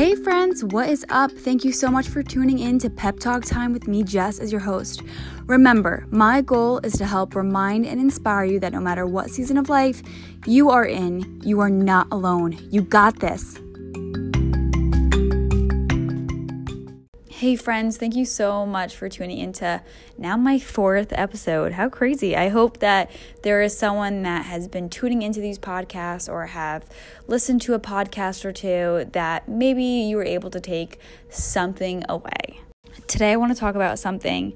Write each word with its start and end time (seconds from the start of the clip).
Hey, 0.00 0.14
friends, 0.14 0.64
what 0.64 0.88
is 0.88 1.04
up? 1.10 1.30
Thank 1.30 1.62
you 1.62 1.72
so 1.72 1.90
much 1.90 2.08
for 2.08 2.22
tuning 2.22 2.58
in 2.58 2.78
to 2.78 2.88
Pep 2.88 3.18
Talk 3.18 3.44
Time 3.44 3.70
with 3.74 3.86
me, 3.86 4.02
Jess, 4.02 4.38
as 4.38 4.50
your 4.50 4.62
host. 4.62 5.02
Remember, 5.44 6.06
my 6.10 6.40
goal 6.40 6.78
is 6.78 6.94
to 6.94 7.04
help 7.04 7.34
remind 7.34 7.84
and 7.84 8.00
inspire 8.00 8.46
you 8.46 8.58
that 8.60 8.72
no 8.72 8.80
matter 8.80 9.04
what 9.04 9.28
season 9.28 9.58
of 9.58 9.68
life 9.68 10.02
you 10.46 10.70
are 10.70 10.86
in, 10.86 11.42
you 11.44 11.60
are 11.60 11.68
not 11.68 12.06
alone. 12.12 12.56
You 12.70 12.80
got 12.80 13.20
this. 13.20 13.60
Hey, 17.40 17.56
friends, 17.56 17.96
thank 17.96 18.16
you 18.16 18.26
so 18.26 18.66
much 18.66 18.94
for 18.94 19.08
tuning 19.08 19.38
into 19.38 19.80
now 20.18 20.36
my 20.36 20.58
fourth 20.58 21.10
episode. 21.14 21.72
How 21.72 21.88
crazy! 21.88 22.36
I 22.36 22.50
hope 22.50 22.80
that 22.80 23.10
there 23.44 23.62
is 23.62 23.74
someone 23.74 24.24
that 24.24 24.44
has 24.44 24.68
been 24.68 24.90
tuning 24.90 25.22
into 25.22 25.40
these 25.40 25.58
podcasts 25.58 26.30
or 26.30 26.48
have 26.48 26.84
listened 27.28 27.62
to 27.62 27.72
a 27.72 27.80
podcast 27.80 28.44
or 28.44 28.52
two 28.52 29.08
that 29.12 29.48
maybe 29.48 29.82
you 29.82 30.16
were 30.16 30.22
able 30.22 30.50
to 30.50 30.60
take 30.60 31.00
something 31.30 32.04
away. 32.10 32.60
Today, 33.06 33.32
I 33.32 33.36
want 33.36 33.54
to 33.54 33.58
talk 33.58 33.74
about 33.74 33.98
something 33.98 34.54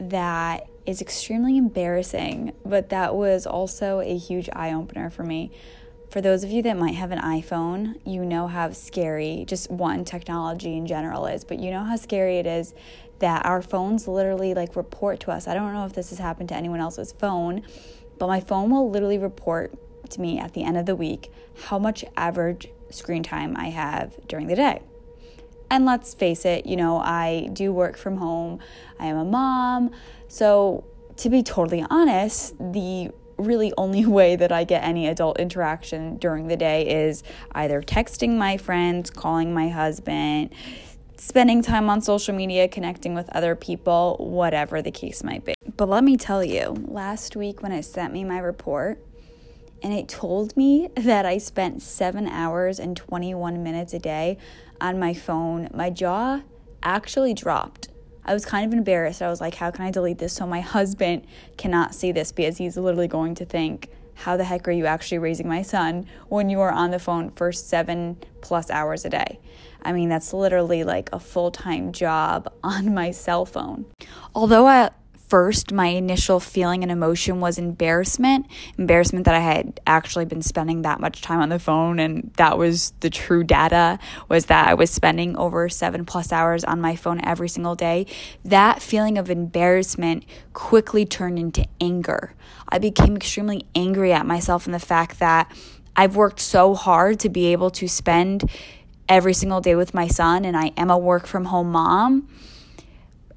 that 0.00 0.66
is 0.86 1.00
extremely 1.00 1.56
embarrassing, 1.56 2.52
but 2.64 2.88
that 2.88 3.14
was 3.14 3.46
also 3.46 4.00
a 4.00 4.18
huge 4.18 4.48
eye 4.54 4.72
opener 4.72 5.08
for 5.08 5.22
me 5.22 5.52
for 6.10 6.20
those 6.20 6.42
of 6.42 6.50
you 6.50 6.62
that 6.62 6.76
might 6.76 6.94
have 6.94 7.10
an 7.10 7.18
iPhone, 7.18 8.00
you 8.06 8.24
know 8.24 8.46
how 8.46 8.72
scary 8.72 9.44
just 9.46 9.70
one 9.70 10.04
technology 10.04 10.76
in 10.76 10.86
general 10.86 11.26
is, 11.26 11.44
but 11.44 11.58
you 11.58 11.70
know 11.70 11.84
how 11.84 11.96
scary 11.96 12.38
it 12.38 12.46
is 12.46 12.74
that 13.18 13.44
our 13.44 13.60
phones 13.60 14.08
literally 14.08 14.54
like 14.54 14.76
report 14.76 15.20
to 15.20 15.30
us. 15.30 15.46
I 15.46 15.54
don't 15.54 15.72
know 15.72 15.84
if 15.84 15.92
this 15.92 16.10
has 16.10 16.18
happened 16.18 16.48
to 16.50 16.54
anyone 16.54 16.80
else's 16.80 17.12
phone, 17.12 17.62
but 18.18 18.26
my 18.26 18.40
phone 18.40 18.70
will 18.70 18.88
literally 18.90 19.18
report 19.18 19.74
to 20.10 20.20
me 20.20 20.38
at 20.38 20.54
the 20.54 20.64
end 20.64 20.76
of 20.76 20.86
the 20.86 20.96
week 20.96 21.30
how 21.64 21.78
much 21.78 22.04
average 22.16 22.68
screen 22.90 23.22
time 23.22 23.56
I 23.56 23.68
have 23.68 24.16
during 24.28 24.46
the 24.46 24.56
day. 24.56 24.82
And 25.70 25.84
let's 25.84 26.14
face 26.14 26.46
it, 26.46 26.64
you 26.64 26.76
know, 26.76 26.98
I 26.98 27.50
do 27.52 27.72
work 27.72 27.98
from 27.98 28.16
home. 28.16 28.60
I 28.98 29.06
am 29.06 29.18
a 29.18 29.24
mom. 29.24 29.90
So, 30.28 30.84
to 31.16 31.28
be 31.28 31.42
totally 31.42 31.84
honest, 31.90 32.56
the 32.58 33.10
really 33.38 33.72
only 33.76 34.04
way 34.18 34.36
that 34.36 34.52
I 34.52 34.64
get 34.64 34.82
any 34.84 35.06
adult 35.06 35.38
interaction 35.38 36.16
during 36.18 36.48
the 36.48 36.56
day 36.56 37.06
is 37.06 37.22
either 37.52 37.82
texting 37.82 38.36
my 38.36 38.56
friends, 38.56 39.10
calling 39.10 39.54
my 39.54 39.68
husband, 39.68 40.50
spending 41.16 41.62
time 41.62 41.90
on 41.90 42.00
social 42.00 42.34
media, 42.34 42.68
connecting 42.68 43.14
with 43.14 43.28
other 43.30 43.54
people, 43.54 44.16
whatever 44.18 44.82
the 44.82 44.90
case 44.90 45.22
might 45.24 45.44
be. 45.44 45.54
But 45.76 45.88
let 45.88 46.04
me 46.04 46.16
tell 46.16 46.44
you, 46.44 46.84
last 46.86 47.36
week 47.36 47.62
when 47.62 47.72
it 47.72 47.84
sent 47.84 48.12
me 48.12 48.24
my 48.24 48.38
report, 48.38 49.04
and 49.82 49.92
it 49.92 50.08
told 50.08 50.56
me 50.56 50.88
that 50.96 51.24
I 51.26 51.38
spent 51.38 51.82
seven 51.82 52.26
hours 52.26 52.78
and 52.78 52.96
21 52.96 53.62
minutes 53.62 53.94
a 53.94 53.98
day 53.98 54.38
on 54.80 54.98
my 54.98 55.14
phone, 55.14 55.68
my 55.72 55.90
jaw 55.90 56.42
actually 56.82 57.34
dropped. 57.34 57.88
I 58.28 58.34
was 58.34 58.44
kind 58.44 58.70
of 58.70 58.76
embarrassed. 58.76 59.22
I 59.22 59.30
was 59.30 59.40
like, 59.40 59.54
how 59.54 59.70
can 59.70 59.86
I 59.86 59.90
delete 59.90 60.18
this 60.18 60.34
so 60.34 60.46
my 60.46 60.60
husband 60.60 61.26
cannot 61.56 61.94
see 61.94 62.12
this 62.12 62.30
because 62.30 62.58
he's 62.58 62.76
literally 62.76 63.08
going 63.08 63.34
to 63.36 63.46
think, 63.46 63.88
how 64.16 64.36
the 64.36 64.44
heck 64.44 64.68
are 64.68 64.72
you 64.72 64.84
actually 64.84 65.16
raising 65.16 65.48
my 65.48 65.62
son 65.62 66.04
when 66.28 66.50
you 66.50 66.60
are 66.60 66.70
on 66.70 66.90
the 66.90 66.98
phone 66.98 67.30
for 67.30 67.52
seven 67.52 68.18
plus 68.42 68.68
hours 68.68 69.06
a 69.06 69.08
day? 69.08 69.40
I 69.80 69.92
mean, 69.92 70.10
that's 70.10 70.34
literally 70.34 70.84
like 70.84 71.08
a 71.10 71.18
full 71.18 71.50
time 71.50 71.90
job 71.90 72.52
on 72.62 72.92
my 72.92 73.12
cell 73.12 73.46
phone. 73.46 73.86
Although 74.34 74.66
I 74.66 74.90
first, 75.28 75.72
my 75.72 75.88
initial 75.88 76.40
feeling 76.40 76.82
and 76.82 76.90
emotion 76.90 77.40
was 77.40 77.58
embarrassment. 77.58 78.46
Embarrassment 78.78 79.24
that 79.26 79.34
I 79.34 79.40
had 79.40 79.80
actually 79.86 80.24
been 80.24 80.42
spending 80.42 80.82
that 80.82 81.00
much 81.00 81.20
time 81.20 81.40
on 81.40 81.48
the 81.48 81.58
phone, 81.58 81.98
and 81.98 82.32
that 82.36 82.58
was 82.58 82.92
the 83.00 83.10
true 83.10 83.44
data 83.44 83.98
was 84.28 84.46
that 84.46 84.68
I 84.68 84.74
was 84.74 84.90
spending 84.90 85.36
over 85.36 85.68
seven 85.68 86.04
plus 86.04 86.32
hours 86.32 86.64
on 86.64 86.80
my 86.80 86.96
phone 86.96 87.20
every 87.24 87.48
single 87.48 87.74
day. 87.74 88.06
That 88.44 88.82
feeling 88.82 89.18
of 89.18 89.30
embarrassment 89.30 90.24
quickly 90.52 91.04
turned 91.04 91.38
into 91.38 91.66
anger. 91.80 92.34
I 92.68 92.78
became 92.78 93.16
extremely 93.16 93.66
angry 93.74 94.12
at 94.12 94.26
myself 94.26 94.66
and 94.66 94.74
the 94.74 94.78
fact 94.78 95.18
that 95.18 95.52
I've 95.94 96.16
worked 96.16 96.40
so 96.40 96.74
hard 96.74 97.20
to 97.20 97.28
be 97.28 97.46
able 97.46 97.70
to 97.70 97.88
spend 97.88 98.50
every 99.08 99.34
single 99.34 99.60
day 99.60 99.74
with 99.74 99.94
my 99.94 100.06
son, 100.06 100.44
and 100.44 100.56
I 100.56 100.72
am 100.76 100.90
a 100.90 100.98
work 100.98 101.26
from 101.26 101.46
home 101.46 101.72
mom 101.72 102.28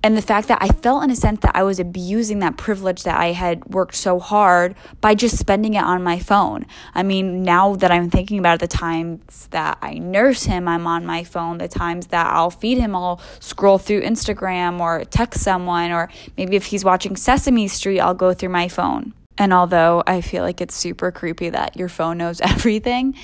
and 0.03 0.17
the 0.17 0.22
fact 0.22 0.47
that 0.47 0.57
I 0.62 0.69
felt 0.69 1.03
in 1.03 1.12
a 1.12 1.16
sense 1.16 1.41
that 1.41 1.56
I 1.56 1.63
was 1.63 1.79
abusing 1.79 2.39
that 2.39 2.57
privilege 2.57 3.03
that 3.03 3.19
I 3.19 3.34
had 3.34 3.66
worked 3.66 3.95
so 3.95 4.19
hard 4.19 4.75
by 5.00 5.13
just 5.13 5.38
spending 5.38 5.75
it 5.75 5.84
on 5.84 6.01
my 6.01 6.17
phone. 6.17 6.66
I 6.95 7.03
mean, 7.03 7.44
now 7.44 7.75
that 7.75 7.91
I'm 7.91 8.09
thinking 8.09 8.39
about 8.39 8.56
it, 8.56 8.62
the 8.62 8.78
times 8.78 9.47
that 9.51 9.78
I 9.81 9.95
nurse 9.95 10.45
him, 10.45 10.67
I'm 10.67 10.88
on 10.88 11.06
my 11.06 11.23
phone. 11.23 11.59
The 11.59 11.67
times 11.67 12.07
that 12.07 12.25
I'll 12.28 12.50
feed 12.50 12.79
him, 12.79 12.95
I'll 12.95 13.22
scroll 13.39 13.78
through 13.78 14.01
Instagram 14.01 14.79
or 14.79 15.03
text 15.06 15.41
someone, 15.41 15.91
or 15.91 16.09
maybe 16.35 16.56
if 16.56 16.66
he's 16.66 16.83
watching 16.83 17.16
Sesame 17.16 17.68
Street, 17.68 18.00
I'll 18.00 18.16
go 18.16 18.33
through 18.33 18.50
my 18.50 18.68
phone. 18.68 19.13
And 19.38 19.53
although 19.53 20.03
I 20.07 20.22
feel 20.22 20.44
like 20.44 20.62
it's 20.62 20.75
super 20.75 21.12
creepy 21.12 21.50
that 21.50 21.78
your 21.78 21.89
phone 21.89 22.18
knows 22.18 22.41
everything, 22.41 23.16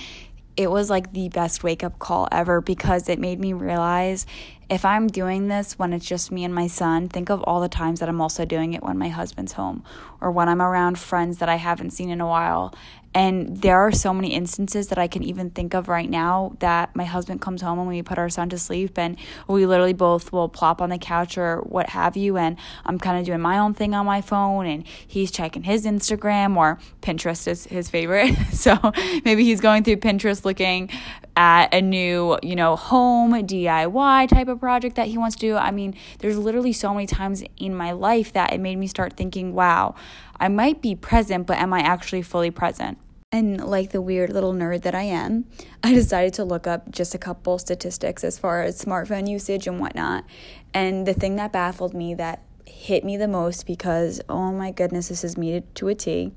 it 0.56 0.72
was 0.72 0.90
like 0.90 1.14
the 1.14 1.30
best 1.30 1.64
wake 1.64 1.84
up 1.84 2.00
call 2.00 2.28
ever 2.32 2.62
because 2.62 3.10
it 3.10 3.20
made 3.20 3.40
me 3.40 3.54
realize 3.54 4.26
if 4.70 4.84
I'm 4.84 5.08
doing 5.08 5.48
this 5.48 5.80
when 5.80 5.94
it's 5.94 6.06
just 6.06 6.32
me 6.32 6.44
and 6.44 6.54
my 6.54 6.68
son, 6.68 7.08
think 7.08 7.30
of 7.30 7.42
all 7.44 7.62
the 7.62 7.70
times 7.70 8.02
that 8.02 8.10
I'm 8.10 8.20
also 8.20 8.46
doing 8.46 8.74
it 8.74 8.84
when 8.84 8.98
my 8.98 9.08
husband's 9.08 9.54
home 9.54 9.84
or 10.20 10.32
when 10.32 10.50
I'm 10.50 10.62
around 10.62 11.00
friends 11.00 11.38
that 11.38 11.48
I 11.48 11.56
haven't 11.56 11.92
seen 11.92 12.10
in 12.10 12.20
a 12.20 12.28
while. 12.28 12.74
And 13.14 13.62
there 13.62 13.80
are 13.80 13.92
so 13.92 14.14
many 14.14 14.34
instances 14.34 14.90
that 14.90 15.00
I 15.00 15.08
can 15.08 15.24
even 15.24 15.50
think 15.50 15.74
of 15.74 15.88
right 15.88 16.10
now 16.10 16.56
that 16.60 16.96
my 16.96 17.06
husband 17.06 17.42
comes 17.42 17.62
home 17.62 17.80
and 17.80 17.88
we 17.88 18.04
put 18.04 18.20
our 18.20 18.30
son 18.30 18.50
to 18.50 18.60
sleep 18.60 19.00
and 19.00 19.18
we 19.48 19.66
literally 19.66 19.94
both 19.94 20.32
will 20.32 20.50
plop 20.50 20.82
on 20.82 20.90
the 20.90 21.00
couch 21.00 21.38
or 21.38 21.62
what 21.62 21.90
have 21.90 22.16
you. 22.16 22.38
And 22.38 22.58
I'm 22.86 23.00
kind 23.00 23.18
of 23.18 23.26
doing 23.26 23.40
my 23.40 23.58
own 23.58 23.74
thing 23.74 23.96
on 23.96 24.06
my 24.06 24.22
phone 24.22 24.68
and 24.68 24.86
he's 24.86 25.32
checking 25.32 25.64
his 25.64 25.86
Instagram 25.86 26.58
or 26.58 26.78
Pinterest 27.02 27.48
is 27.48 27.66
his 27.66 27.90
favorite. 27.90 28.36
so 28.54 28.78
maybe 29.26 29.44
he's 29.44 29.62
going 29.62 29.84
through 29.84 29.98
Pinterest 29.98 30.46
looking 30.46 30.92
at 31.38 31.72
a 31.72 31.82
new, 31.82 32.36
you 32.42 32.56
know, 32.56 32.76
home 32.76 33.32
DIY 33.32 34.28
type 34.28 34.48
of 34.48 34.60
project 34.60 34.96
that 34.96 35.08
he 35.08 35.20
wants 35.20 35.36
to 35.36 35.42
do. 35.42 35.56
I 35.56 35.70
mean, 35.70 35.94
there's 36.18 36.38
literally 36.38 36.74
so 36.74 36.94
many 36.94 37.06
times 37.06 37.44
in 37.58 37.76
my 37.76 37.92
life 37.92 38.34
that 38.34 38.52
it 38.52 38.60
made 38.60 38.78
me 38.78 38.88
start 38.88 39.14
thinking, 39.14 39.54
wow, 39.54 39.94
I 40.40 40.48
might 40.48 40.82
be 40.82 40.96
present, 40.96 41.46
but 41.46 41.58
am 41.60 41.74
I 41.74 41.82
actually 41.82 42.24
fully 42.24 42.50
present? 42.50 42.98
And 43.32 43.64
like 43.64 43.92
the 43.92 44.02
weird 44.02 44.32
little 44.32 44.54
nerd 44.54 44.82
that 44.82 44.96
I 44.96 45.04
am, 45.04 45.46
I 45.84 45.94
decided 45.94 46.34
to 46.36 46.44
look 46.44 46.66
up 46.66 46.90
just 46.92 47.14
a 47.14 47.20
couple 47.20 47.60
statistics 47.60 48.24
as 48.24 48.40
far 48.40 48.64
as 48.64 48.84
smartphone 48.84 49.30
usage 49.30 49.68
and 49.68 49.80
whatnot. 49.80 50.26
And 50.74 51.06
the 51.06 51.14
thing 51.14 51.36
that 51.36 51.52
baffled 51.52 51.94
me 51.94 52.16
that 52.16 52.42
hit 52.68 53.04
me 53.04 53.18
the 53.18 53.28
most 53.28 53.66
because, 53.66 54.22
oh 54.30 54.52
my 54.52 54.72
goodness, 54.72 55.10
this 55.10 55.24
is 55.24 55.38
me 55.38 55.64
to 55.76 55.88
a 55.88 55.96
T. 55.96 56.32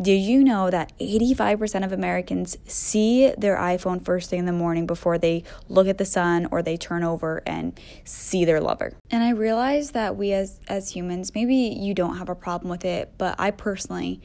Do 0.00 0.12
you 0.12 0.42
know 0.42 0.70
that 0.70 0.92
85% 0.98 1.84
of 1.84 1.92
Americans 1.92 2.56
see 2.66 3.32
their 3.38 3.56
iPhone 3.56 4.04
first 4.04 4.30
thing 4.30 4.40
in 4.40 4.46
the 4.46 4.52
morning 4.52 4.86
before 4.86 5.18
they 5.18 5.44
look 5.68 5.86
at 5.86 5.98
the 5.98 6.04
sun 6.04 6.46
or 6.50 6.62
they 6.62 6.76
turn 6.76 7.04
over 7.04 7.42
and 7.46 7.78
see 8.04 8.44
their 8.44 8.60
lover? 8.60 8.94
And 9.10 9.22
I 9.22 9.30
realize 9.30 9.92
that 9.92 10.16
we 10.16 10.32
as, 10.32 10.60
as 10.68 10.90
humans, 10.90 11.34
maybe 11.34 11.54
you 11.54 11.94
don't 11.94 12.16
have 12.16 12.28
a 12.28 12.34
problem 12.34 12.70
with 12.70 12.84
it, 12.84 13.12
but 13.18 13.36
I 13.38 13.50
personally, 13.50 14.20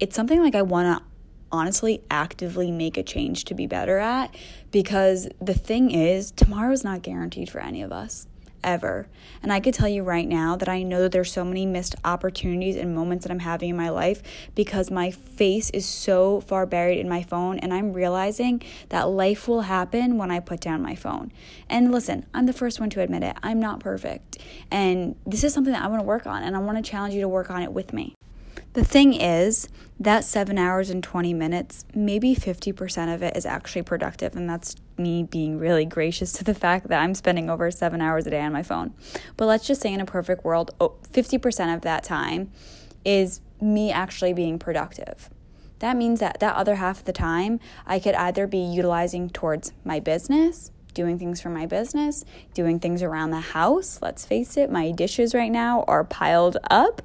it's 0.00 0.16
something 0.16 0.40
like 0.40 0.54
I 0.54 0.62
want 0.62 0.98
to 0.98 1.04
honestly 1.52 2.02
actively 2.10 2.70
make 2.72 2.96
a 2.96 3.02
change 3.02 3.44
to 3.44 3.54
be 3.54 3.66
better 3.66 3.98
at 3.98 4.34
because 4.72 5.28
the 5.40 5.54
thing 5.54 5.92
is, 5.92 6.32
tomorrow's 6.32 6.82
not 6.82 7.02
guaranteed 7.02 7.48
for 7.48 7.60
any 7.60 7.80
of 7.80 7.92
us 7.92 8.26
ever. 8.64 9.06
And 9.42 9.52
I 9.52 9.60
could 9.60 9.74
tell 9.74 9.88
you 9.88 10.02
right 10.02 10.26
now 10.26 10.56
that 10.56 10.68
I 10.68 10.82
know 10.82 11.02
that 11.02 11.12
there's 11.12 11.30
so 11.30 11.44
many 11.44 11.66
missed 11.66 11.94
opportunities 12.04 12.76
and 12.76 12.94
moments 12.94 13.24
that 13.24 13.30
I'm 13.30 13.40
having 13.40 13.68
in 13.68 13.76
my 13.76 13.90
life 13.90 14.22
because 14.54 14.90
my 14.90 15.10
face 15.10 15.70
is 15.70 15.86
so 15.86 16.40
far 16.40 16.66
buried 16.66 16.98
in 16.98 17.08
my 17.08 17.22
phone 17.22 17.58
and 17.58 17.72
I'm 17.72 17.92
realizing 17.92 18.62
that 18.88 19.02
life 19.04 19.46
will 19.46 19.62
happen 19.62 20.18
when 20.18 20.30
I 20.30 20.40
put 20.40 20.60
down 20.60 20.82
my 20.82 20.94
phone. 20.94 21.30
And 21.68 21.92
listen, 21.92 22.26
I'm 22.34 22.46
the 22.46 22.52
first 22.52 22.80
one 22.80 22.90
to 22.90 23.00
admit 23.00 23.22
it. 23.22 23.36
I'm 23.42 23.60
not 23.60 23.80
perfect. 23.80 24.38
And 24.70 25.14
this 25.26 25.44
is 25.44 25.54
something 25.54 25.72
that 25.72 25.82
I 25.82 25.86
want 25.88 26.00
to 26.00 26.06
work 26.06 26.26
on 26.26 26.42
and 26.42 26.56
I 26.56 26.58
want 26.58 26.82
to 26.82 26.90
challenge 26.90 27.14
you 27.14 27.20
to 27.20 27.28
work 27.28 27.50
on 27.50 27.62
it 27.62 27.72
with 27.72 27.92
me. 27.92 28.14
The 28.72 28.84
thing 28.84 29.14
is, 29.14 29.68
that 30.00 30.24
seven 30.24 30.58
hours 30.58 30.90
and 30.90 31.02
20 31.02 31.32
minutes, 31.32 31.84
maybe 31.94 32.34
50% 32.34 33.14
of 33.14 33.22
it 33.22 33.36
is 33.36 33.46
actually 33.46 33.82
productive. 33.82 34.34
And 34.34 34.50
that's 34.50 34.74
me 34.98 35.22
being 35.22 35.58
really 35.58 35.84
gracious 35.84 36.32
to 36.32 36.44
the 36.44 36.54
fact 36.54 36.88
that 36.88 37.00
I'm 37.00 37.14
spending 37.14 37.50
over 37.50 37.70
seven 37.70 38.00
hours 38.00 38.26
a 38.26 38.30
day 38.30 38.40
on 38.40 38.52
my 38.52 38.62
phone. 38.62 38.94
But 39.36 39.46
let's 39.46 39.66
just 39.66 39.80
say 39.80 39.92
in 39.92 40.00
a 40.00 40.06
perfect 40.06 40.44
world, 40.44 40.74
50% 40.78 41.74
of 41.74 41.82
that 41.82 42.04
time 42.04 42.50
is 43.04 43.40
me 43.60 43.90
actually 43.92 44.32
being 44.32 44.58
productive. 44.58 45.30
That 45.80 45.96
means 45.96 46.20
that 46.20 46.40
that 46.40 46.54
other 46.54 46.76
half 46.76 47.00
of 47.00 47.04
the 47.04 47.12
time, 47.12 47.60
I 47.86 47.98
could 47.98 48.14
either 48.14 48.46
be 48.46 48.58
utilizing 48.58 49.28
towards 49.28 49.72
my 49.84 50.00
business, 50.00 50.70
doing 50.94 51.18
things 51.18 51.40
for 51.40 51.50
my 51.50 51.66
business, 51.66 52.24
doing 52.54 52.78
things 52.78 53.02
around 53.02 53.30
the 53.30 53.40
house. 53.40 53.98
Let's 54.00 54.24
face 54.24 54.56
it, 54.56 54.70
my 54.70 54.92
dishes 54.92 55.34
right 55.34 55.50
now 55.50 55.84
are 55.88 56.04
piled 56.04 56.56
up 56.70 57.02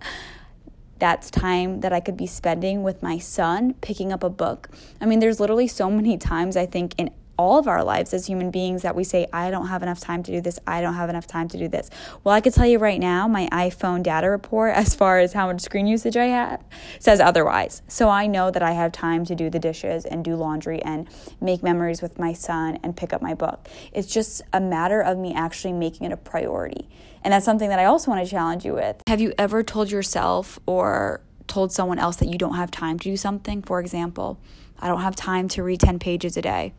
that's 1.00 1.32
time 1.32 1.80
that 1.80 1.94
I 1.94 2.02
could 2.02 2.18
be 2.18 2.28
spending 2.28 2.84
with 2.84 3.02
my 3.02 3.18
son 3.18 3.74
picking 3.76 4.12
up 4.12 4.22
a 4.22 4.30
book. 4.30 4.70
I 5.00 5.06
mean, 5.06 5.20
there's 5.20 5.40
literally 5.40 5.68
so 5.68 5.90
many 5.90 6.18
times 6.18 6.58
I 6.58 6.66
think 6.66 6.94
in 6.98 7.10
all 7.40 7.58
of 7.58 7.70
our 7.70 7.86
lives 7.86 8.14
as 8.14 8.26
human 8.26 8.52
beings 8.52 8.82
that 8.82 8.98
we 8.98 9.04
say, 9.06 9.26
I 9.32 9.50
don't 9.50 9.68
have 9.68 9.82
enough 9.82 10.02
time 10.02 10.24
to 10.24 10.32
do 10.32 10.42
this, 10.42 10.60
I 10.68 10.82
don't 10.82 10.96
have 10.96 11.10
enough 11.10 11.26
time 11.26 11.48
to 11.48 11.58
do 11.58 11.70
this. 11.70 11.90
Well, 12.22 12.36
I 12.36 12.42
could 12.42 12.54
tell 12.54 12.66
you 12.66 12.80
right 12.80 13.00
now, 13.00 13.30
my 13.30 13.48
iPhone 13.54 14.04
data 14.04 14.30
report, 14.30 14.76
as 14.76 14.94
far 14.94 15.20
as 15.20 15.32
how 15.32 15.48
much 15.48 15.62
screen 15.62 15.88
usage 15.88 16.18
I 16.18 16.26
have, 16.26 16.62
says 17.00 17.22
otherwise. 17.22 17.82
So 17.88 18.10
I 18.10 18.28
know 18.28 18.52
that 18.52 18.62
I 18.62 18.74
have 18.74 18.92
time 18.92 19.24
to 19.24 19.36
do 19.36 19.50
the 19.50 19.58
dishes 19.58 20.04
and 20.04 20.26
do 20.26 20.36
laundry 20.36 20.82
and 20.82 21.08
make 21.40 21.64
memories 21.64 22.02
with 22.02 22.20
my 22.20 22.34
son 22.34 22.78
and 22.84 22.98
pick 22.98 23.14
up 23.14 23.22
my 23.22 23.34
book. 23.34 23.70
It's 23.94 24.14
just 24.14 24.42
a 24.52 24.60
matter 24.60 25.00
of 25.00 25.18
me 25.18 25.34
actually 25.34 25.72
making 25.72 26.08
it 26.08 26.12
a 26.12 26.18
priority. 26.18 26.90
And 27.24 27.32
that's 27.32 27.46
something 27.46 27.70
that 27.70 27.80
I 27.80 27.86
also 27.86 28.12
want 28.12 28.22
to 28.22 28.30
challenge 28.30 28.66
you 28.66 28.74
with. 28.74 29.02
Have 29.08 29.22
you 29.22 29.34
ever 29.38 29.64
told 29.64 29.90
yourself 29.90 30.60
or 30.66 31.22
told 31.48 31.72
someone 31.72 32.00
else 32.00 32.18
that 32.18 32.28
you 32.28 32.38
don't 32.38 32.56
have 32.56 32.70
time 32.70 33.00
to 33.00 33.10
do 33.10 33.16
something? 33.16 33.62
For 33.62 33.80
example, 33.80 34.42
I 34.78 34.90
don't 34.90 35.02
have 35.02 35.16
time 35.16 35.48
to 35.50 35.64
read 35.64 35.80
10 35.80 36.00
pages 36.00 36.36
a 36.36 36.42
day. 36.42 36.74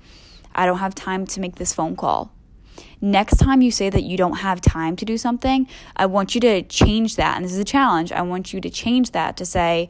I 0.54 0.66
don't 0.66 0.78
have 0.78 0.94
time 0.94 1.26
to 1.28 1.40
make 1.40 1.56
this 1.56 1.72
phone 1.72 1.96
call. 1.96 2.32
Next 3.00 3.38
time 3.38 3.62
you 3.62 3.70
say 3.70 3.90
that 3.90 4.02
you 4.02 4.16
don't 4.16 4.38
have 4.38 4.60
time 4.60 4.96
to 4.96 5.04
do 5.04 5.16
something, 5.16 5.66
I 5.96 6.06
want 6.06 6.34
you 6.34 6.40
to 6.42 6.62
change 6.62 7.16
that. 7.16 7.36
And 7.36 7.44
this 7.44 7.52
is 7.52 7.58
a 7.58 7.64
challenge. 7.64 8.12
I 8.12 8.22
want 8.22 8.52
you 8.52 8.60
to 8.60 8.70
change 8.70 9.12
that 9.12 9.36
to 9.38 9.46
say, 9.46 9.88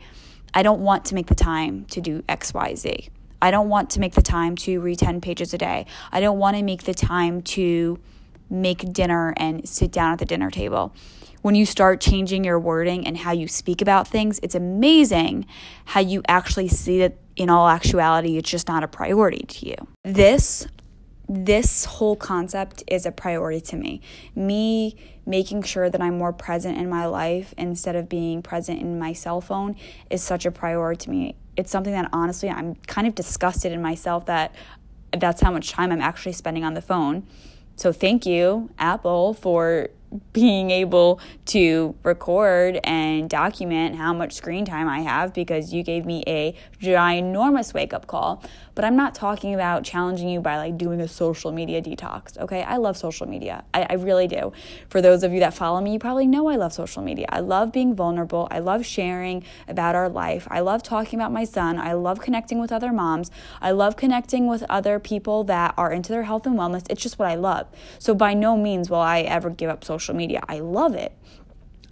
I 0.54 0.62
don't 0.62 0.80
want 0.80 1.04
to 1.06 1.14
make 1.14 1.26
the 1.26 1.34
time 1.34 1.84
to 1.86 2.00
do 2.00 2.22
XYZ. 2.22 3.08
I 3.42 3.50
don't 3.50 3.68
want 3.68 3.90
to 3.90 4.00
make 4.00 4.14
the 4.14 4.22
time 4.22 4.54
to 4.56 4.80
read 4.80 4.98
10 4.98 5.20
pages 5.20 5.54
a 5.54 5.58
day. 5.58 5.86
I 6.12 6.20
don't 6.20 6.38
want 6.38 6.56
to 6.56 6.62
make 6.62 6.84
the 6.84 6.94
time 6.94 7.42
to 7.42 7.98
make 8.50 8.92
dinner 8.92 9.32
and 9.36 9.68
sit 9.68 9.92
down 9.92 10.12
at 10.12 10.18
the 10.18 10.24
dinner 10.24 10.50
table. 10.50 10.94
When 11.42 11.54
you 11.54 11.64
start 11.64 12.00
changing 12.00 12.44
your 12.44 12.58
wording 12.58 13.06
and 13.06 13.16
how 13.16 13.32
you 13.32 13.48
speak 13.48 13.80
about 13.80 14.06
things, 14.06 14.40
it's 14.42 14.54
amazing 14.54 15.46
how 15.86 16.00
you 16.00 16.22
actually 16.28 16.68
see 16.68 16.98
that 16.98 17.29
in 17.40 17.48
all 17.48 17.70
actuality, 17.70 18.36
it's 18.36 18.50
just 18.50 18.68
not 18.68 18.84
a 18.84 18.88
priority 18.88 19.46
to 19.48 19.66
you. 19.66 19.74
This 20.04 20.68
this 21.26 21.86
whole 21.86 22.16
concept 22.16 22.82
is 22.86 23.06
a 23.06 23.12
priority 23.12 23.60
to 23.62 23.76
me. 23.76 24.02
Me 24.34 24.94
making 25.24 25.62
sure 25.62 25.88
that 25.88 26.02
I'm 26.02 26.18
more 26.18 26.32
present 26.32 26.76
in 26.76 26.90
my 26.90 27.06
life 27.06 27.54
instead 27.56 27.96
of 27.96 28.08
being 28.08 28.42
present 28.42 28.80
in 28.80 28.98
my 28.98 29.14
cell 29.14 29.40
phone 29.40 29.76
is 30.10 30.22
such 30.22 30.44
a 30.44 30.50
priority 30.50 31.04
to 31.04 31.10
me. 31.10 31.36
It's 31.56 31.70
something 31.70 31.92
that 31.92 32.10
honestly 32.12 32.50
I'm 32.50 32.74
kind 32.86 33.06
of 33.06 33.14
disgusted 33.14 33.72
in 33.72 33.80
myself 33.80 34.26
that 34.26 34.54
that's 35.16 35.40
how 35.40 35.50
much 35.50 35.70
time 35.70 35.92
I'm 35.92 36.02
actually 36.02 36.32
spending 36.32 36.64
on 36.64 36.74
the 36.74 36.82
phone. 36.82 37.26
So 37.76 37.90
thank 37.90 38.26
you, 38.26 38.68
Apple, 38.78 39.32
for 39.32 39.88
being 40.32 40.70
able 40.70 41.20
to 41.46 41.94
record 42.02 42.80
and 42.84 43.30
document 43.30 43.96
how 43.96 44.12
much 44.12 44.32
screen 44.32 44.64
time 44.64 44.88
I 44.88 45.00
have 45.00 45.32
because 45.32 45.72
you 45.72 45.82
gave 45.82 46.04
me 46.04 46.24
a 46.26 46.54
ginormous 46.80 47.72
wake 47.74 47.92
up 47.94 48.06
call. 48.06 48.42
But 48.80 48.86
I'm 48.86 48.96
not 48.96 49.14
talking 49.14 49.52
about 49.52 49.84
challenging 49.84 50.30
you 50.30 50.40
by 50.40 50.56
like 50.56 50.78
doing 50.78 51.02
a 51.02 51.06
social 51.06 51.52
media 51.52 51.82
detox, 51.82 52.38
okay? 52.38 52.62
I 52.62 52.78
love 52.78 52.96
social 52.96 53.28
media. 53.28 53.62
I, 53.74 53.86
I 53.90 53.92
really 53.96 54.26
do. 54.26 54.54
For 54.88 55.02
those 55.02 55.22
of 55.22 55.34
you 55.34 55.40
that 55.40 55.52
follow 55.52 55.82
me, 55.82 55.92
you 55.92 55.98
probably 55.98 56.26
know 56.26 56.48
I 56.48 56.56
love 56.56 56.72
social 56.72 57.02
media. 57.02 57.26
I 57.28 57.40
love 57.40 57.72
being 57.72 57.94
vulnerable. 57.94 58.48
I 58.50 58.60
love 58.60 58.86
sharing 58.86 59.44
about 59.68 59.96
our 59.96 60.08
life. 60.08 60.48
I 60.50 60.60
love 60.60 60.82
talking 60.82 61.18
about 61.18 61.30
my 61.30 61.44
son. 61.44 61.78
I 61.78 61.92
love 61.92 62.22
connecting 62.22 62.58
with 62.58 62.72
other 62.72 62.90
moms. 62.90 63.30
I 63.60 63.72
love 63.72 63.98
connecting 63.98 64.46
with 64.46 64.64
other 64.70 64.98
people 64.98 65.44
that 65.44 65.74
are 65.76 65.92
into 65.92 66.10
their 66.10 66.22
health 66.22 66.46
and 66.46 66.58
wellness. 66.58 66.86
It's 66.88 67.02
just 67.02 67.18
what 67.18 67.28
I 67.28 67.34
love. 67.34 67.66
So 67.98 68.14
by 68.14 68.32
no 68.32 68.56
means 68.56 68.88
will 68.88 68.96
I 68.96 69.20
ever 69.20 69.50
give 69.50 69.68
up 69.68 69.84
social 69.84 70.14
media. 70.14 70.40
I 70.48 70.60
love 70.60 70.94
it. 70.94 71.12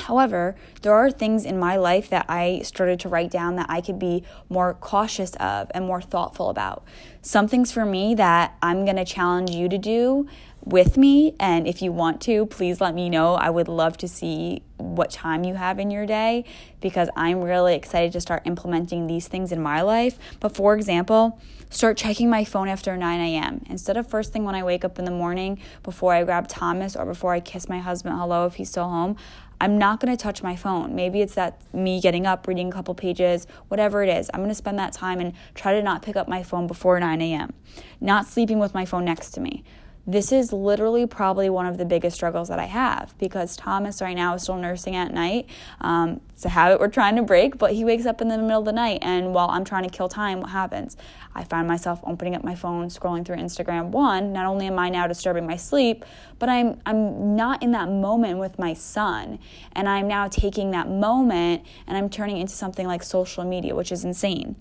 However, 0.08 0.56
there 0.80 0.94
are 0.94 1.10
things 1.10 1.44
in 1.44 1.58
my 1.58 1.76
life 1.76 2.08
that 2.08 2.24
I 2.30 2.62
started 2.64 2.98
to 3.00 3.10
write 3.10 3.30
down 3.30 3.56
that 3.56 3.66
I 3.68 3.82
could 3.82 3.98
be 3.98 4.24
more 4.48 4.72
cautious 4.72 5.34
of 5.36 5.70
and 5.74 5.84
more 5.84 6.00
thoughtful 6.00 6.48
about. 6.48 6.82
Some 7.20 7.46
things 7.46 7.70
for 7.72 7.84
me 7.84 8.14
that 8.14 8.56
I'm 8.62 8.86
going 8.86 8.96
to 8.96 9.04
challenge 9.04 9.50
you 9.50 9.68
to 9.68 9.76
do 9.76 10.26
with 10.64 10.96
me. 10.96 11.34
And 11.40 11.66
if 11.66 11.82
you 11.82 11.92
want 11.92 12.20
to, 12.22 12.46
please 12.46 12.80
let 12.80 12.94
me 12.94 13.08
know. 13.08 13.34
I 13.34 13.50
would 13.50 13.68
love 13.68 13.96
to 13.98 14.08
see 14.08 14.62
what 14.76 15.10
time 15.10 15.44
you 15.44 15.54
have 15.54 15.78
in 15.78 15.90
your 15.90 16.06
day 16.06 16.44
because 16.80 17.08
I'm 17.16 17.42
really 17.42 17.74
excited 17.74 18.12
to 18.12 18.20
start 18.20 18.42
implementing 18.44 19.06
these 19.06 19.28
things 19.28 19.52
in 19.52 19.60
my 19.60 19.82
life. 19.82 20.18
But 20.40 20.54
for 20.54 20.74
example, 20.74 21.40
start 21.70 21.96
checking 21.96 22.30
my 22.30 22.44
phone 22.44 22.68
after 22.68 22.96
9 22.96 23.20
a.m. 23.20 23.62
Instead 23.68 23.96
of 23.96 24.08
first 24.08 24.32
thing 24.32 24.44
when 24.44 24.54
I 24.54 24.62
wake 24.62 24.84
up 24.84 24.98
in 24.98 25.04
the 25.04 25.10
morning 25.10 25.60
before 25.82 26.14
I 26.14 26.24
grab 26.24 26.48
Thomas 26.48 26.96
or 26.96 27.04
before 27.04 27.32
I 27.32 27.40
kiss 27.40 27.68
my 27.68 27.78
husband 27.78 28.16
hello 28.18 28.46
if 28.46 28.54
he's 28.54 28.70
still 28.70 28.88
home, 28.88 29.16
I'm 29.60 29.76
not 29.76 29.98
going 29.98 30.16
to 30.16 30.22
touch 30.22 30.42
my 30.42 30.54
phone. 30.54 30.94
Maybe 30.94 31.20
it's 31.20 31.34
that 31.34 31.60
me 31.74 32.00
getting 32.00 32.26
up, 32.26 32.46
reading 32.46 32.68
a 32.68 32.72
couple 32.72 32.94
pages, 32.94 33.46
whatever 33.66 34.04
it 34.04 34.08
is. 34.08 34.30
I'm 34.32 34.40
going 34.40 34.50
to 34.50 34.54
spend 34.54 34.78
that 34.78 34.92
time 34.92 35.18
and 35.18 35.32
try 35.54 35.72
to 35.72 35.82
not 35.82 36.02
pick 36.02 36.14
up 36.14 36.28
my 36.28 36.44
phone 36.44 36.68
before 36.68 36.98
9 37.00 37.20
a.m. 37.20 37.52
Not 38.00 38.26
sleeping 38.26 38.60
with 38.60 38.72
my 38.72 38.84
phone 38.84 39.04
next 39.04 39.30
to 39.32 39.40
me. 39.40 39.64
This 40.08 40.32
is 40.32 40.54
literally 40.54 41.06
probably 41.06 41.50
one 41.50 41.66
of 41.66 41.76
the 41.76 41.84
biggest 41.84 42.16
struggles 42.16 42.48
that 42.48 42.58
I 42.58 42.64
have 42.64 43.12
because 43.18 43.58
Thomas 43.58 44.00
right 44.00 44.16
now 44.16 44.32
is 44.32 44.42
still 44.42 44.56
nursing 44.56 44.96
at 44.96 45.12
night. 45.12 45.50
Um, 45.82 46.22
it's 46.30 46.46
a 46.46 46.48
habit 46.48 46.80
we're 46.80 46.88
trying 46.88 47.16
to 47.16 47.22
break, 47.22 47.58
but 47.58 47.74
he 47.74 47.84
wakes 47.84 48.06
up 48.06 48.22
in 48.22 48.28
the 48.28 48.38
middle 48.38 48.60
of 48.60 48.64
the 48.64 48.72
night, 48.72 49.00
and 49.02 49.34
while 49.34 49.50
I'm 49.50 49.66
trying 49.66 49.82
to 49.82 49.90
kill 49.90 50.08
time, 50.08 50.40
what 50.40 50.48
happens? 50.48 50.96
I 51.34 51.44
find 51.44 51.68
myself 51.68 52.00
opening 52.04 52.34
up 52.34 52.42
my 52.42 52.54
phone, 52.54 52.88
scrolling 52.88 53.22
through 53.22 53.36
Instagram. 53.36 53.88
One, 53.88 54.32
not 54.32 54.46
only 54.46 54.66
am 54.68 54.78
I 54.78 54.88
now 54.88 55.06
disturbing 55.06 55.46
my 55.46 55.56
sleep, 55.56 56.06
but 56.38 56.48
I'm 56.48 56.80
I'm 56.86 57.36
not 57.36 57.62
in 57.62 57.72
that 57.72 57.90
moment 57.90 58.38
with 58.38 58.58
my 58.58 58.72
son, 58.72 59.38
and 59.72 59.86
I'm 59.90 60.08
now 60.08 60.26
taking 60.26 60.70
that 60.70 60.88
moment 60.88 61.66
and 61.86 61.98
I'm 61.98 62.08
turning 62.08 62.38
into 62.38 62.54
something 62.54 62.86
like 62.86 63.02
social 63.02 63.44
media, 63.44 63.74
which 63.74 63.92
is 63.92 64.06
insane 64.06 64.56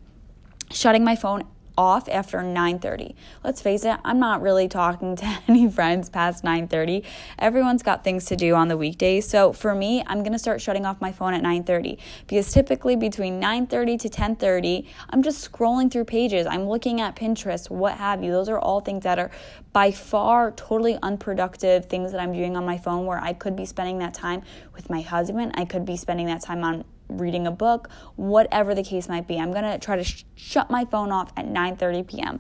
shutting 0.72 1.04
my 1.04 1.16
phone 1.16 1.48
off 1.78 2.10
after 2.10 2.40
9:30. 2.40 3.14
Let's 3.44 3.62
face 3.62 3.86
it, 3.86 3.98
I'm 4.04 4.20
not 4.20 4.42
really 4.42 4.68
talking 4.68 5.16
to 5.18 5.40
any 5.48 5.70
friends 5.70 6.10
past 6.10 6.44
9:30. 6.44 7.04
Everyone's 7.40 7.84
got 7.84 8.04
things 8.04 8.26
to 8.26 8.36
do 8.36 8.56
on 8.56 8.68
the 8.68 8.78
weekdays. 8.78 9.28
So 9.28 9.54
for 9.54 9.76
me, 9.76 10.04
I'm 10.08 10.20
going 10.20 10.34
to 10.34 10.40
start 10.40 10.62
shutting 10.62 10.86
off 10.86 11.00
my 11.02 11.12
phone 11.12 11.34
at 11.34 11.44
9:30 11.44 11.98
because 12.28 12.52
typically 12.52 12.96
between 12.96 13.40
9:30 13.40 14.00
to 14.00 14.10
10:30, 14.10 14.88
I'm 15.10 15.22
just 15.22 15.50
scrolling 15.50 15.92
through 15.92 16.06
pages. 16.06 16.48
I'm 16.48 16.68
looking 16.68 17.02
at 17.02 17.16
Pinterest, 17.16 17.70
what 17.70 17.94
have 17.96 18.24
you. 18.24 18.32
Those 18.32 18.50
are 18.50 18.60
all 18.60 18.82
things 18.82 19.04
that 19.04 19.20
are 19.20 19.32
by 19.74 19.92
far 19.92 20.52
totally 20.52 20.98
unproductive 21.04 21.86
things 21.86 22.12
that 22.12 22.20
I'm 22.20 22.34
doing 22.34 22.58
on 22.58 22.66
my 22.66 22.78
phone 22.78 23.06
where 23.06 23.20
I 23.20 23.34
could 23.34 23.56
be 23.56 23.66
spending 23.66 24.00
that 24.00 24.14
time 24.14 24.42
with 24.74 24.90
my 24.90 25.02
husband. 25.02 25.52
I 25.56 25.66
could 25.66 25.86
be 25.86 25.98
spending 25.98 26.28
that 26.28 26.42
time 26.42 26.64
on 26.64 26.84
reading 27.10 27.48
a 27.48 27.52
book, 27.52 27.90
whatever 28.16 28.76
the 28.76 28.84
case 28.84 29.08
might 29.08 29.28
be. 29.28 29.40
I'm 29.40 29.52
going 29.52 29.64
to 29.64 29.78
try 29.78 29.96
to 29.96 30.04
sh- 30.04 30.24
shut 30.36 30.70
my 30.70 30.86
phone 30.86 31.12
off 31.12 31.32
at 31.38 31.46
9:30 31.46 32.08
p.m. 32.08 32.40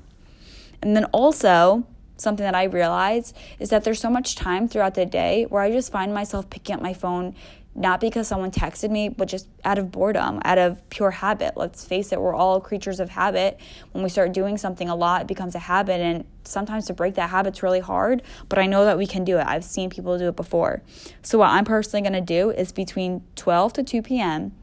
And 0.81 0.95
then 0.95 1.05
also, 1.05 1.85
something 2.17 2.43
that 2.43 2.55
I 2.55 2.63
realize 2.63 3.33
is 3.59 3.69
that 3.69 3.83
there's 3.83 3.99
so 3.99 4.09
much 4.09 4.35
time 4.35 4.67
throughout 4.67 4.95
the 4.95 5.05
day 5.05 5.45
where 5.45 5.61
I 5.61 5.71
just 5.71 5.91
find 5.91 6.13
myself 6.13 6.49
picking 6.49 6.75
up 6.75 6.81
my 6.81 6.93
phone 6.93 7.35
not 7.77 8.01
because 8.01 8.27
someone 8.27 8.49
texted 8.49 8.89
me, 8.89 9.07
but 9.07 9.27
just 9.27 9.47
out 9.63 9.77
of 9.77 9.91
boredom, 9.91 10.41
out 10.43 10.57
of 10.57 10.81
pure 10.89 11.11
habit. 11.11 11.55
Let's 11.55 11.85
face 11.85 12.11
it, 12.11 12.19
we're 12.19 12.33
all 12.33 12.59
creatures 12.59 12.99
of 12.99 13.09
habit. 13.09 13.59
When 13.91 14.03
we 14.03 14.09
start 14.09 14.33
doing 14.33 14.57
something 14.57 14.89
a 14.89 14.95
lot, 14.95 15.21
it 15.21 15.27
becomes 15.27 15.53
a 15.53 15.59
habit, 15.59 16.01
and 16.01 16.25
sometimes 16.43 16.87
to 16.87 16.95
break 16.95 17.13
that 17.15 17.29
habit's 17.29 17.61
really 17.61 17.79
hard, 17.79 18.23
but 18.49 18.57
I 18.57 18.65
know 18.65 18.83
that 18.85 18.97
we 18.97 19.05
can 19.05 19.23
do 19.23 19.37
it. 19.37 19.45
I've 19.45 19.63
seen 19.63 19.91
people 19.91 20.17
do 20.17 20.27
it 20.27 20.35
before. 20.35 20.81
So, 21.21 21.37
what 21.37 21.49
I'm 21.49 21.65
personally 21.65 22.01
gonna 22.01 22.19
do 22.19 22.49
is 22.49 22.71
between 22.71 23.21
12 23.35 23.73
to 23.73 23.83
2 23.83 24.01
p.m., 24.01 24.53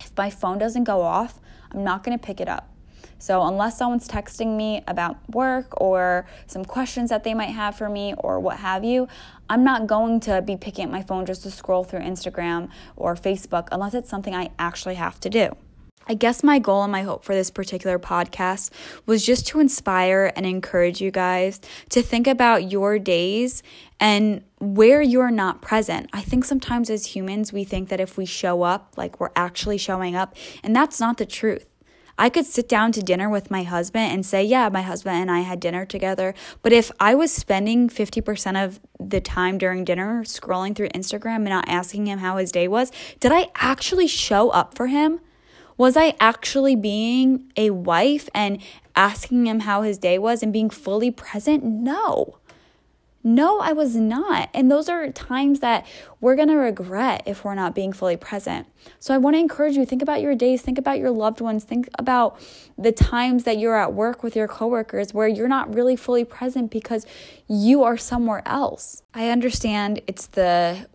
if 0.00 0.10
my 0.16 0.30
phone 0.30 0.56
doesn't 0.56 0.84
go 0.84 1.02
off, 1.02 1.40
I'm 1.70 1.84
not 1.84 2.02
gonna 2.02 2.18
pick 2.18 2.40
it 2.40 2.48
up. 2.48 2.70
So, 3.18 3.42
unless 3.42 3.78
someone's 3.78 4.06
texting 4.08 4.56
me 4.56 4.82
about 4.86 5.16
work 5.30 5.80
or 5.80 6.26
some 6.46 6.64
questions 6.64 7.10
that 7.10 7.24
they 7.24 7.32
might 7.32 7.50
have 7.50 7.74
for 7.74 7.88
me 7.88 8.14
or 8.18 8.40
what 8.40 8.58
have 8.58 8.84
you, 8.84 9.08
I'm 9.48 9.64
not 9.64 9.86
going 9.86 10.20
to 10.20 10.42
be 10.42 10.56
picking 10.56 10.86
up 10.86 10.90
my 10.90 11.02
phone 11.02 11.26
just 11.26 11.42
to 11.42 11.50
scroll 11.50 11.84
through 11.84 12.00
Instagram 12.00 12.70
or 12.96 13.14
Facebook 13.14 13.68
unless 13.72 13.94
it's 13.94 14.08
something 14.08 14.34
I 14.34 14.50
actually 14.58 14.94
have 14.94 15.20
to 15.20 15.30
do. 15.30 15.56
I 16.06 16.14
guess 16.14 16.42
my 16.42 16.58
goal 16.58 16.82
and 16.82 16.92
my 16.92 17.02
hope 17.02 17.24
for 17.24 17.34
this 17.34 17.50
particular 17.50 17.98
podcast 17.98 18.70
was 19.06 19.24
just 19.24 19.46
to 19.48 19.60
inspire 19.60 20.32
and 20.36 20.44
encourage 20.44 21.00
you 21.00 21.10
guys 21.10 21.60
to 21.90 22.02
think 22.02 22.26
about 22.26 22.70
your 22.70 22.98
days 22.98 23.62
and 23.98 24.44
where 24.58 25.00
you're 25.00 25.30
not 25.30 25.62
present. 25.62 26.10
I 26.12 26.20
think 26.20 26.44
sometimes 26.44 26.90
as 26.90 27.06
humans, 27.06 27.52
we 27.52 27.64
think 27.64 27.88
that 27.88 28.00
if 28.00 28.18
we 28.18 28.26
show 28.26 28.62
up, 28.62 28.92
like 28.96 29.18
we're 29.18 29.30
actually 29.34 29.78
showing 29.78 30.14
up, 30.14 30.36
and 30.62 30.76
that's 30.76 31.00
not 31.00 31.16
the 31.16 31.26
truth. 31.26 31.66
I 32.18 32.28
could 32.30 32.46
sit 32.46 32.68
down 32.68 32.92
to 32.92 33.02
dinner 33.02 33.28
with 33.28 33.50
my 33.50 33.62
husband 33.62 34.12
and 34.12 34.24
say, 34.24 34.44
Yeah, 34.44 34.68
my 34.68 34.82
husband 34.82 35.16
and 35.16 35.30
I 35.30 35.40
had 35.40 35.60
dinner 35.60 35.84
together. 35.84 36.34
But 36.62 36.72
if 36.72 36.90
I 37.00 37.14
was 37.14 37.32
spending 37.32 37.88
50% 37.88 38.64
of 38.64 38.80
the 39.00 39.20
time 39.20 39.58
during 39.58 39.84
dinner 39.84 40.22
scrolling 40.24 40.74
through 40.74 40.88
Instagram 40.90 41.36
and 41.36 41.44
not 41.46 41.68
asking 41.68 42.06
him 42.06 42.20
how 42.20 42.36
his 42.36 42.52
day 42.52 42.68
was, 42.68 42.92
did 43.20 43.32
I 43.32 43.48
actually 43.56 44.06
show 44.06 44.50
up 44.50 44.76
for 44.76 44.86
him? 44.86 45.20
Was 45.76 45.96
I 45.96 46.14
actually 46.20 46.76
being 46.76 47.50
a 47.56 47.70
wife 47.70 48.28
and 48.32 48.62
asking 48.94 49.46
him 49.46 49.60
how 49.60 49.82
his 49.82 49.98
day 49.98 50.18
was 50.18 50.42
and 50.42 50.52
being 50.52 50.70
fully 50.70 51.10
present? 51.10 51.64
No. 51.64 52.38
No, 53.26 53.58
I 53.58 53.72
was 53.72 53.96
not. 53.96 54.50
And 54.52 54.70
those 54.70 54.90
are 54.90 55.08
times 55.10 55.60
that 55.60 55.86
we're 56.20 56.36
going 56.36 56.48
to 56.48 56.56
regret 56.56 57.22
if 57.24 57.42
we're 57.42 57.54
not 57.54 57.74
being 57.74 57.90
fully 57.90 58.18
present. 58.18 58.66
So 58.98 59.14
I 59.14 59.18
want 59.18 59.34
to 59.34 59.40
encourage 59.40 59.76
you 59.76 59.86
think 59.86 60.02
about 60.02 60.20
your 60.20 60.34
days, 60.34 60.60
think 60.60 60.76
about 60.76 60.98
your 60.98 61.10
loved 61.10 61.40
ones, 61.40 61.64
think 61.64 61.88
about 61.98 62.38
the 62.76 62.92
times 62.92 63.44
that 63.44 63.56
you're 63.56 63.76
at 63.76 63.94
work 63.94 64.22
with 64.22 64.36
your 64.36 64.46
coworkers 64.46 65.14
where 65.14 65.26
you're 65.26 65.48
not 65.48 65.74
really 65.74 65.96
fully 65.96 66.22
present 66.26 66.70
because 66.70 67.06
you 67.48 67.82
are 67.82 67.96
somewhere 67.96 68.42
else. 68.44 69.02
I 69.14 69.30
understand 69.30 70.02
it's 70.06 70.26
the 70.26 70.86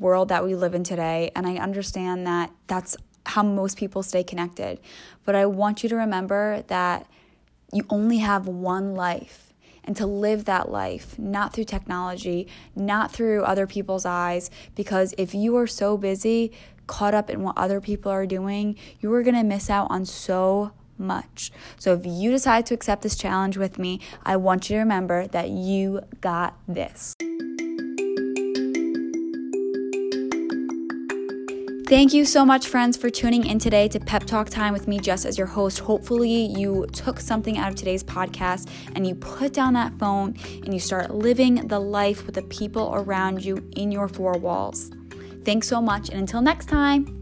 world 0.00 0.30
that 0.30 0.44
we 0.44 0.56
live 0.56 0.74
in 0.74 0.82
today 0.82 1.30
and 1.36 1.46
I 1.46 1.58
understand 1.58 2.26
that 2.26 2.50
that's 2.66 2.96
how 3.24 3.44
most 3.44 3.78
people 3.78 4.02
stay 4.02 4.24
connected. 4.24 4.80
But 5.24 5.36
I 5.36 5.46
want 5.46 5.84
you 5.84 5.88
to 5.90 5.96
remember 5.96 6.64
that 6.66 7.06
you 7.72 7.84
only 7.88 8.18
have 8.18 8.48
one 8.48 8.96
life 8.96 9.47
and 9.88 9.96
to 9.96 10.06
live 10.06 10.44
that 10.44 10.70
life, 10.70 11.18
not 11.18 11.54
through 11.54 11.64
technology, 11.64 12.46
not 12.76 13.10
through 13.10 13.42
other 13.42 13.66
people's 13.66 14.04
eyes. 14.04 14.50
Because 14.74 15.14
if 15.16 15.34
you 15.34 15.56
are 15.56 15.66
so 15.66 15.96
busy, 15.96 16.52
caught 16.86 17.14
up 17.14 17.30
in 17.30 17.42
what 17.42 17.56
other 17.56 17.80
people 17.80 18.12
are 18.12 18.26
doing, 18.26 18.76
you 19.00 19.10
are 19.14 19.22
going 19.22 19.34
to 19.34 19.42
miss 19.42 19.70
out 19.70 19.86
on 19.90 20.04
so 20.04 20.72
much. 20.98 21.50
So 21.78 21.94
if 21.94 22.04
you 22.04 22.30
decide 22.30 22.66
to 22.66 22.74
accept 22.74 23.00
this 23.00 23.16
challenge 23.16 23.56
with 23.56 23.78
me, 23.78 24.00
I 24.26 24.36
want 24.36 24.68
you 24.68 24.76
to 24.76 24.80
remember 24.80 25.26
that 25.28 25.48
you 25.48 26.02
got 26.20 26.58
this. 26.68 27.16
Thank 31.88 32.12
you 32.12 32.26
so 32.26 32.44
much, 32.44 32.68
friends, 32.68 32.98
for 32.98 33.08
tuning 33.08 33.46
in 33.46 33.58
today 33.58 33.88
to 33.88 33.98
Pep 33.98 34.24
Talk 34.24 34.50
Time 34.50 34.74
with 34.74 34.86
me, 34.86 34.98
Jess, 34.98 35.24
as 35.24 35.38
your 35.38 35.46
host. 35.46 35.78
Hopefully, 35.78 36.30
you 36.30 36.86
took 36.92 37.18
something 37.18 37.56
out 37.56 37.70
of 37.70 37.76
today's 37.76 38.04
podcast 38.04 38.68
and 38.94 39.06
you 39.06 39.14
put 39.14 39.54
down 39.54 39.72
that 39.72 39.98
phone 39.98 40.36
and 40.62 40.74
you 40.74 40.80
start 40.80 41.14
living 41.14 41.66
the 41.68 41.80
life 41.80 42.26
with 42.26 42.34
the 42.34 42.42
people 42.42 42.90
around 42.94 43.42
you 43.42 43.66
in 43.74 43.90
your 43.90 44.06
four 44.06 44.34
walls. 44.34 44.90
Thanks 45.46 45.66
so 45.66 45.80
much, 45.80 46.10
and 46.10 46.20
until 46.20 46.42
next 46.42 46.66
time. 46.66 47.17